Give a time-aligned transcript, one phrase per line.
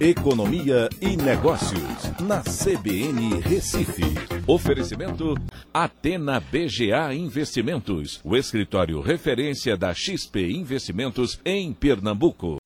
[0.00, 4.02] Economia e Negócios, na CBN Recife.
[4.46, 5.34] Oferecimento
[5.74, 12.56] Atena BGA Investimentos, o escritório referência da XP Investimentos em Pernambuco.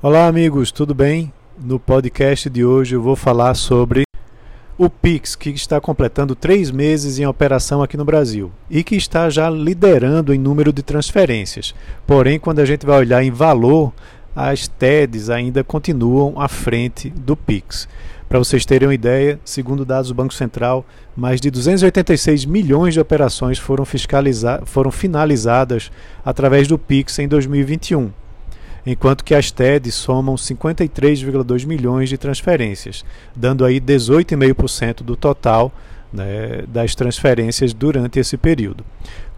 [0.00, 1.32] Olá, amigos, tudo bem?
[1.58, 4.04] No podcast de hoje eu vou falar sobre
[4.78, 9.28] o Pix, que está completando três meses em operação aqui no Brasil e que está
[9.28, 11.74] já liderando em número de transferências.
[12.06, 13.92] Porém, quando a gente vai olhar em valor,
[14.36, 17.88] as TEDs ainda continuam à frente do PIX.
[18.28, 20.84] Para vocês terem uma ideia, segundo dados do Banco Central,
[21.16, 23.86] mais de 286 milhões de operações foram,
[24.66, 25.90] foram finalizadas
[26.22, 28.10] através do PIX em 2021,
[28.84, 35.72] enquanto que as TEDs somam 53,2 milhões de transferências, dando aí 18,5% do total
[36.12, 38.84] né, das transferências durante esse período.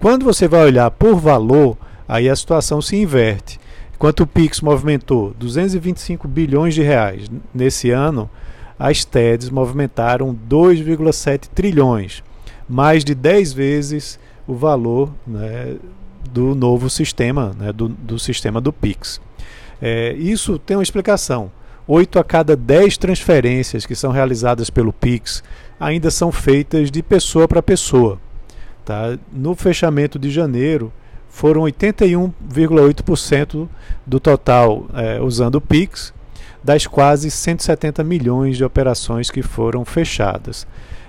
[0.00, 1.76] Quando você vai olhar por valor,
[2.08, 3.60] aí a situação se inverte.
[3.98, 8.30] Enquanto o Pix movimentou 225 bilhões de reais nesse ano,
[8.78, 12.22] as TEDs movimentaram 2,7 trilhões,
[12.68, 15.74] mais de 10 vezes o valor né,
[16.30, 19.20] do novo sistema, né, do, do, sistema do Pix.
[19.82, 21.50] É, isso tem uma explicação.
[21.84, 25.42] 8 a cada 10 transferências que são realizadas pelo Pix
[25.80, 28.20] ainda são feitas de pessoa para pessoa.
[28.84, 29.18] Tá?
[29.32, 30.92] No fechamento de janeiro,
[31.28, 33.68] foram 81,8%
[34.06, 36.14] do total é, usando o Pix,
[36.62, 40.66] das quase 170 milhões de operações que foram fechadas.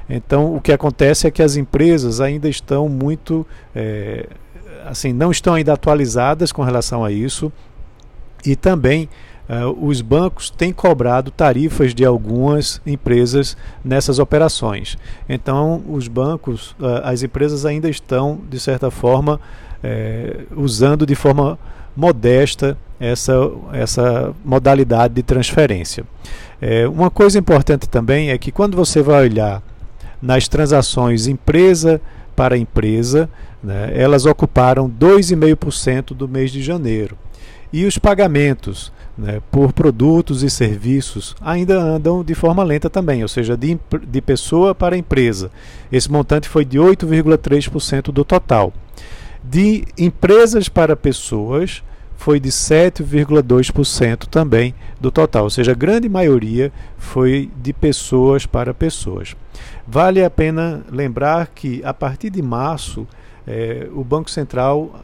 [0.10, 4.28] Então, o que acontece é que as empresas ainda estão muito, é,
[4.86, 7.52] assim, não estão ainda atualizadas com relação a isso
[8.46, 9.10] e também
[9.50, 14.96] Uh, os bancos têm cobrado tarifas de algumas empresas nessas operações.
[15.28, 19.42] Então, os bancos, uh, as empresas ainda estão, de certa forma,
[19.82, 21.58] é, usando de forma
[21.96, 23.34] modesta essa,
[23.74, 26.04] essa modalidade de transferência.
[26.94, 29.64] Uma coisa importante também é que quando você vai olhar
[30.22, 32.02] nas transações empresa
[32.36, 33.30] para empresa,
[33.64, 37.18] né, elas ocuparam 2,5% do mês de janeiro.
[37.72, 43.28] E os pagamentos né, por produtos e serviços ainda andam de forma lenta também, ou
[43.28, 45.52] seja, de, de pessoa para empresa.
[45.92, 48.74] Esse montante foi de 8,3% do total.
[49.44, 51.84] De empresas para pessoas,
[52.20, 58.74] foi de 7,2% também do total, ou seja, a grande maioria foi de pessoas para
[58.74, 59.38] pessoas.
[59.88, 63.08] Vale a pena lembrar que a partir de março,
[63.48, 65.02] eh, o Banco Central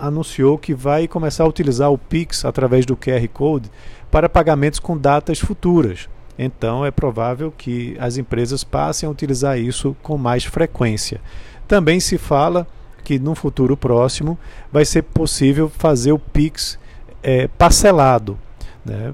[0.00, 3.70] anunciou que vai começar a utilizar o Pix através do QR Code
[4.10, 6.08] para pagamentos com datas futuras.
[6.38, 11.20] Então é provável que as empresas passem a utilizar isso com mais frequência.
[11.68, 12.66] Também se fala
[13.04, 14.38] que no futuro próximo
[14.72, 16.78] vai ser possível fazer o Pix
[17.22, 18.38] é, parcelado,
[18.84, 19.12] né?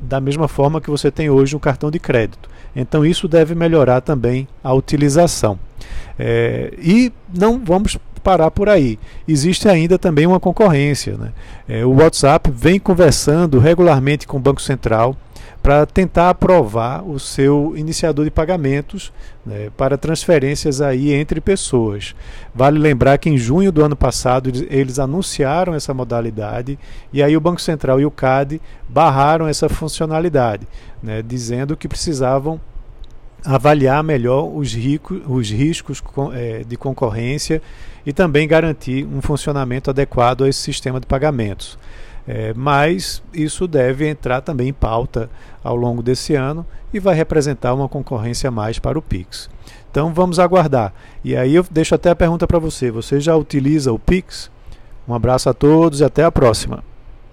[0.00, 2.48] da mesma forma que você tem hoje um cartão de crédito.
[2.74, 5.58] Então isso deve melhorar também a utilização.
[6.18, 8.98] É, e não vamos parar por aí.
[9.28, 11.16] Existe ainda também uma concorrência.
[11.16, 11.32] Né?
[11.68, 15.16] É, o WhatsApp vem conversando regularmente com o Banco Central
[15.62, 19.12] para tentar aprovar o seu iniciador de pagamentos
[19.44, 22.16] né, para transferências aí entre pessoas.
[22.52, 26.76] Vale lembrar que em junho do ano passado eles anunciaram essa modalidade
[27.12, 30.66] e aí o Banco Central e o CAD barraram essa funcionalidade,
[31.00, 32.60] né, dizendo que precisavam
[33.44, 36.02] avaliar melhor os, rico, os riscos
[36.32, 37.62] é, de concorrência
[38.04, 41.78] e também garantir um funcionamento adequado a esse sistema de pagamentos.
[42.28, 45.30] É, mas isso deve entrar também em pauta
[45.62, 49.48] ao longo desse ano e vai representar uma concorrência a mais para o Pix.
[49.90, 50.92] Então vamos aguardar.
[51.24, 54.50] E aí eu deixo até a pergunta para você: você já utiliza o Pix?
[55.06, 56.82] Um abraço a todos e até a próxima.